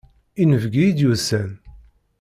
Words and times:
Inebgi 0.41 0.83
i 0.87 0.91
d-yusan. 0.97 1.49